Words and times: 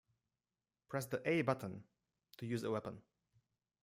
Press 0.89 1.05
the 1.05 1.21
A 1.29 1.43
button 1.43 1.83
to 2.37 2.47
use 2.47 2.63
a 2.63 2.71
weapon. 2.71 3.03